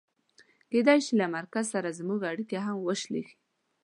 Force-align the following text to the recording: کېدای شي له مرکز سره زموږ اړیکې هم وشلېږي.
کېدای 0.71 0.99
شي 1.05 1.13
له 1.19 1.25
مرکز 1.37 1.65
سره 1.73 1.95
زموږ 1.99 2.19
اړیکې 2.31 2.57
هم 2.65 2.77
وشلېږي. 2.81 3.35